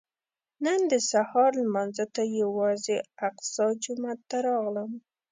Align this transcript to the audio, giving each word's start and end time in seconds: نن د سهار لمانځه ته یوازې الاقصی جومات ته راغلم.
نن 0.65 0.79
د 0.91 0.93
سهار 1.11 1.51
لمانځه 1.63 2.05
ته 2.15 2.21
یوازې 2.41 2.95
الاقصی 3.07 3.67
جومات 3.83 4.19
ته 4.29 4.37
راغلم. 4.47 4.91